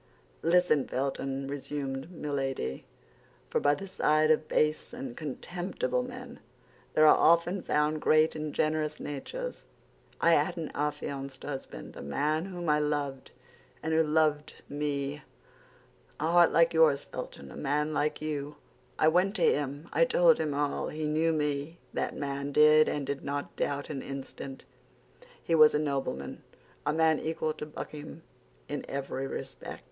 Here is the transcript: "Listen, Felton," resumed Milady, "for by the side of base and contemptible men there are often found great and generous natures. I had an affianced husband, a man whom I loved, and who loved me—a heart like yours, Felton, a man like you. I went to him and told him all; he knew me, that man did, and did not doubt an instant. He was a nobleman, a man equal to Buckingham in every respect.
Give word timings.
"Listen, 0.41 0.87
Felton," 0.87 1.47
resumed 1.47 2.09
Milady, 2.09 2.85
"for 3.51 3.59
by 3.59 3.75
the 3.75 3.85
side 3.87 4.31
of 4.31 4.47
base 4.47 4.93
and 4.93 5.15
contemptible 5.15 6.01
men 6.01 6.39
there 6.95 7.05
are 7.05 7.15
often 7.15 7.61
found 7.61 8.01
great 8.01 8.35
and 8.35 8.51
generous 8.51 8.99
natures. 8.99 9.65
I 10.19 10.31
had 10.31 10.57
an 10.57 10.71
affianced 10.73 11.43
husband, 11.43 11.95
a 11.95 12.01
man 12.01 12.45
whom 12.45 12.67
I 12.67 12.79
loved, 12.79 13.29
and 13.83 13.93
who 13.93 14.01
loved 14.01 14.63
me—a 14.67 15.21
heart 16.19 16.51
like 16.51 16.73
yours, 16.73 17.03
Felton, 17.03 17.51
a 17.51 17.55
man 17.55 17.93
like 17.93 18.23
you. 18.23 18.55
I 18.97 19.07
went 19.07 19.35
to 19.35 19.43
him 19.43 19.87
and 19.93 20.09
told 20.09 20.39
him 20.39 20.55
all; 20.55 20.87
he 20.87 21.07
knew 21.07 21.31
me, 21.31 21.77
that 21.93 22.15
man 22.17 22.51
did, 22.51 22.89
and 22.89 23.05
did 23.05 23.23
not 23.23 23.55
doubt 23.55 23.91
an 23.91 24.01
instant. 24.01 24.65
He 25.43 25.53
was 25.53 25.75
a 25.75 25.79
nobleman, 25.79 26.41
a 26.87 26.91
man 26.91 27.19
equal 27.19 27.53
to 27.53 27.67
Buckingham 27.67 28.23
in 28.67 28.83
every 28.89 29.27
respect. 29.27 29.79